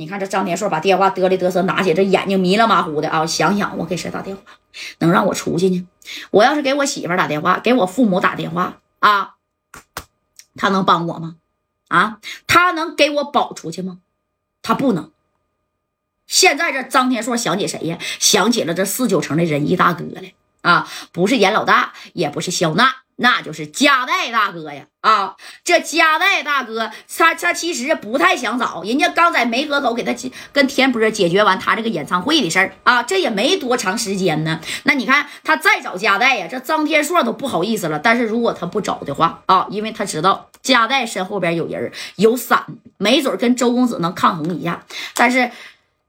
[0.00, 3.26] 你看这张天硕把电话嘚里嘚瑟拿起，这眼睛迷了马虎的啊！
[3.26, 4.42] 想想我给谁打电话
[5.00, 5.86] 能让我出去呢？
[6.30, 9.34] 我要是给我媳妇打电话，给我父母打电话啊，
[10.56, 11.36] 他能帮我吗？
[11.88, 13.98] 啊，他能给我保出去吗？
[14.62, 15.12] 他不能。
[16.26, 17.98] 现在这张天硕想起谁呀？
[18.18, 20.22] 想起了这四九城的仁义大哥了
[20.62, 20.88] 啊！
[21.12, 23.02] 不是严老大，也不是肖娜。
[23.22, 24.84] 那就是加代大哥呀！
[25.02, 30.14] 啊，这加代大哥，他他其实不太想找人家，刚在梅河口给他
[30.52, 34.58] 跟田波解决完他这个演唱会的事儿啊，这也没多长时间呢。
[34.84, 37.98] 那你看他再找加代呀，这张天硕都不好意思了。
[37.98, 42.64] 但是如果他不找的话啊，因为他知道加代身后边有人有伞，
[42.96, 44.84] 没准跟周公子能抗衡一下。
[45.14, 45.50] 但是，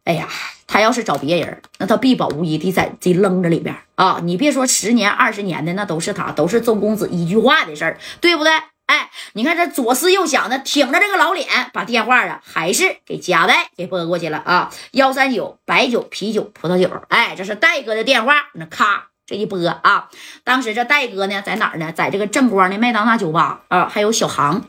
[0.03, 0.27] 哎呀。
[0.73, 4.21] 他要是找别人，那他必保无疑的在这扔着里边啊！
[4.23, 8.53] 你别说十年二十年的，那都是他，都是周公子一句话的事儿，对不对？
[8.85, 14.71] 哎，你看这左思右想的，挺着这个老脸，把电话啊还是给加代给拨过去了啊！
[14.91, 20.07] 幺三九白酒、啤酒、葡萄酒，哎，这是戴哥的电话，那咔这一拨啊！
[20.45, 21.91] 当时这戴哥呢在哪儿呢？
[21.91, 24.63] 在这个正光的麦当娜酒吧啊，还有小航，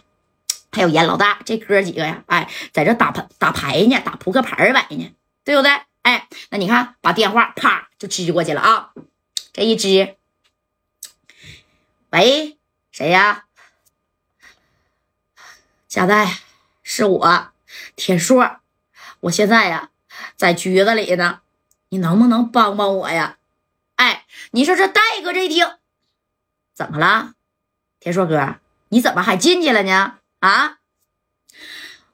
[0.73, 5.13] 还有严老大这哥几个呀，哎，在这打牌打牌呢，打扑克牌摆呢，
[5.45, 5.71] 对不对？
[6.03, 8.93] 哎，那你看，把电话啪就支过去了啊！
[9.53, 10.17] 这一支，
[12.11, 12.59] 喂，
[12.91, 13.45] 谁呀？
[15.87, 16.41] 贾代，
[16.83, 17.53] 是我，
[17.95, 18.61] 天硕。
[19.21, 19.91] 我现在呀，
[20.37, 21.43] 在局子里呢，
[21.91, 23.39] 你能不能帮帮我呀？
[23.95, 25.77] 哎，你说这戴哥这一听，
[26.75, 27.35] 怎么了？
[28.01, 28.57] 天硕哥，
[28.89, 30.19] 你怎么还进去了呢？
[30.41, 30.79] 啊？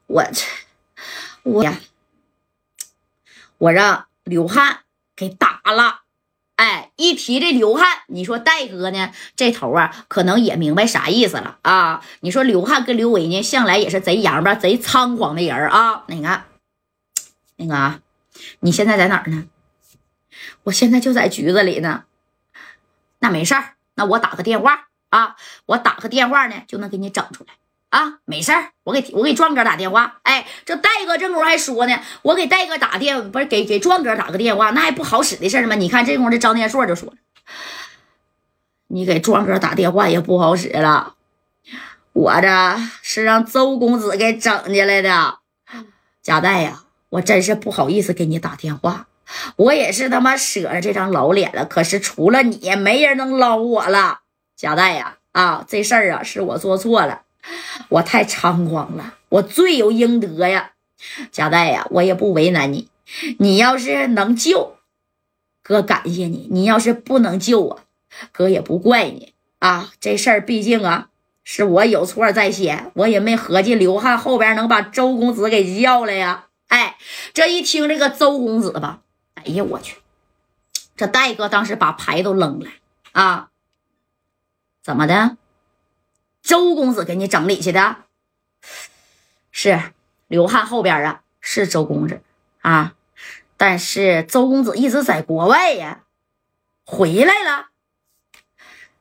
[0.07, 0.45] 我这，
[1.45, 1.79] 我呀。
[3.59, 4.81] 我让刘汉
[5.15, 6.03] 给打了，
[6.57, 9.13] 哎，一提这刘汉，你说戴哥呢？
[9.37, 12.03] 这头啊，可能也明白啥意思了啊？
[12.21, 16.05] 你说刘汉跟刘伟呢，向来也是贼洋巴、贼猖狂的人啊。
[16.09, 16.47] 那你看，
[17.57, 18.01] 那个，
[18.61, 19.47] 你现在在哪儿呢？
[20.65, 22.05] 我现在就在局子里呢。
[23.19, 25.35] 那没事儿，那我打个电话啊，
[25.67, 27.55] 我打个电话呢，就能给你整出来。
[27.91, 30.19] 啊，没事儿，我给我给壮哥打电话。
[30.23, 35.75] 哎，这戴哥这功夫还说呢，我给戴哥打电，不是给给壮哥打个电话，那还不好使的事吗？
[35.75, 37.17] 你看这功夫，这张天硕就说了，
[38.89, 41.15] 你给壮哥打电话也不好使了。
[42.13, 42.49] 我这
[43.01, 45.39] 是让周公子给整进来的，
[46.23, 49.07] 贾代呀，我真是不好意思给你打电话，
[49.57, 51.65] 我也是他妈舍着这张老脸了。
[51.65, 54.21] 可是除了你，没人能捞我了。
[54.57, 57.23] 贾代呀，啊，这事儿啊，是我做错了。
[57.91, 60.73] 我太猖狂了，我罪有应得呀，
[61.31, 62.89] 贾代呀，我也不为难你。
[63.39, 64.77] 你要是能救，
[65.63, 67.81] 哥感谢你；你要是不能救我，
[68.33, 69.93] 哥也不怪你啊。
[69.99, 71.09] 这事儿毕竟啊，
[71.43, 76.49] 是我有错在先，我也没合计刘汉后边能把周公子给叫来呀。
[76.69, 76.99] 哎，
[77.33, 79.01] 这一听这个周公子吧，
[79.35, 79.97] 哎呀，我去，
[80.95, 82.71] 这戴哥当时把牌都扔了
[83.13, 83.49] 啊，
[84.83, 85.39] 怎么的？
[86.43, 87.97] 周公子给你整理去的，
[89.51, 89.93] 是
[90.27, 92.21] 刘汉后边啊，是周公子
[92.63, 92.95] 啊，
[93.57, 96.03] 但是周公子一直在国外呀，
[96.85, 97.67] 回来了。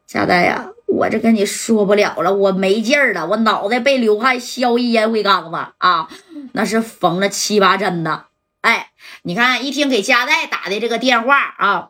[0.05, 6.09] 佳代呀，我这跟你说不了了，我没劲儿了，我脑袋被刘汉削一烟灰缸子啊，
[6.53, 8.25] 那是缝了七八针呢。
[8.61, 11.89] 哎，你看，一听给佳代打的这个电话啊。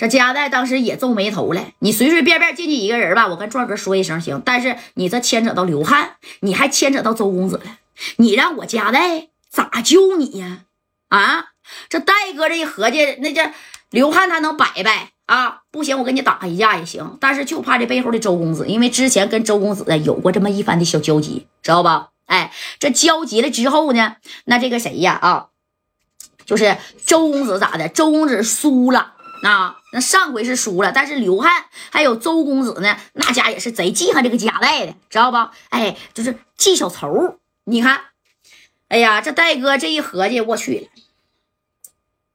[0.00, 1.62] 这加代当时也皱眉头了。
[1.80, 4.40] 你随随便便进去一个人吧，我跟壮哥说一声行。
[4.42, 7.64] 但是你这牵扯到刘汉，你还牵扯到周公子了。
[8.16, 10.60] 你让我加代咋救你呀？
[11.08, 11.48] 啊，
[11.90, 13.52] 这戴哥这一合计，那这
[13.90, 15.60] 刘汉他能摆摆啊？
[15.70, 17.18] 不行，我跟你打一架也行。
[17.20, 22.08] 但是就怕这背后的周公子，因为之前跟周公子有过这么一番的小交集，知道吧？
[22.24, 25.18] 哎，这交集了之后呢，那这个谁呀？
[25.20, 25.48] 啊，
[26.46, 27.90] 就是周公子咋的？
[27.90, 29.12] 周公子输了。
[29.42, 35.36] 那那上回是输了，但是刘汉还有周公子呢，那家也是贼记恨这个贾代的，知道不？
[35.70, 37.38] 哎，就是记小仇。
[37.64, 38.00] 你看，
[38.88, 40.88] 哎呀，这戴哥这一合计，我去了，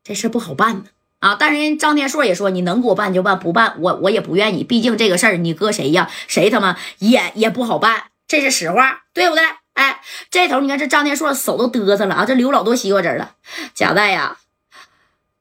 [0.04, 0.86] 这事不好办呢
[1.20, 1.36] 啊！
[1.38, 4.64] 但是人张天硕也说，你能给我办就办，不办我我也不愿意。
[4.64, 6.10] 毕竟这个事儿你搁谁呀？
[6.28, 9.44] 谁他妈也也不好办，这是实话，对不对？
[9.74, 13.36] 哎，这头你看这张天硕手都嘚瑟了啊，这流老多西瓜汁了。
[13.74, 14.38] 贾代呀，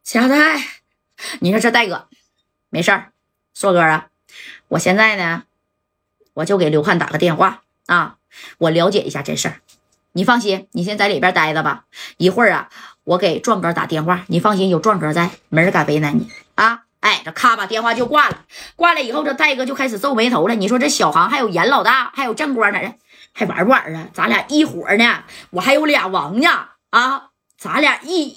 [0.03, 0.84] 贾代。
[1.41, 2.09] 你说这戴哥，
[2.71, 3.12] 没事儿，
[3.55, 4.09] 硕哥啊，
[4.69, 5.44] 我现在呢，
[6.35, 8.17] 我就给刘汉打个电话啊，
[8.59, 9.61] 我了解一下这事儿。
[10.12, 11.87] 你放心，你先在里边待着吧。
[12.19, 12.69] 一会儿啊，
[13.03, 14.25] 我给壮哥打电话。
[14.29, 16.82] 你放心，有壮哥在，没人敢为难你啊。
[17.00, 18.44] 哎，这咔把电话就挂了。
[18.76, 20.55] 挂了以后，这戴哥就开始皱眉头了。
[20.55, 22.94] 你说这小航还有严老大还有正光哪儿？
[23.32, 24.09] 还玩不玩啊？
[24.15, 26.49] 咱俩一伙呢，我还有俩王呢
[26.91, 28.29] 啊，咱俩一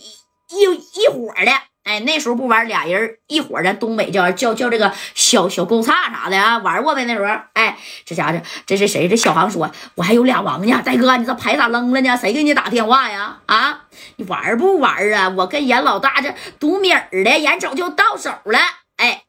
[0.49, 0.63] 一
[0.95, 1.51] 一伙的。
[1.87, 7.33] 哎，那时候不玩，俩人一伙的，东北叫叫叫这个小小勾叉啥的啊，玩过呗那时候。
[7.53, 9.07] 哎，这家伙这是谁？
[9.07, 12.17] 这小航说，我还有俩王呢，大哥，你这牌咋扔了呢？
[12.17, 13.39] 谁给你打电话呀？
[13.45, 13.85] 啊，
[14.17, 15.29] 你玩不玩啊？
[15.29, 18.59] 我跟严老大这赌米儿的，眼瞅就到手了。
[18.97, 19.23] 哎，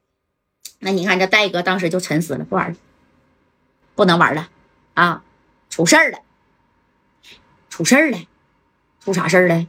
[0.81, 2.77] 那你看这戴哥当时就沉思了，不玩了，
[3.95, 4.49] 不能玩了
[4.95, 5.23] 啊，
[5.71, 6.19] 出事儿了，
[7.71, 8.19] 出事儿了，
[9.05, 9.65] 出啥事儿了？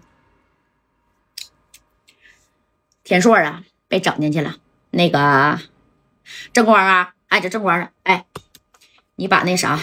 [3.10, 4.58] 田硕啊，被整进去了。
[4.92, 5.60] 那个
[6.54, 8.28] 正光啊，哎，这正光，哎，
[9.16, 9.80] 你把那啥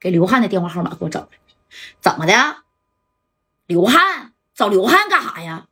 [0.00, 1.28] 给刘汉的电话号码给我找来。
[2.00, 2.32] 怎么的？
[3.66, 5.66] 刘汉找刘汉干啥呀？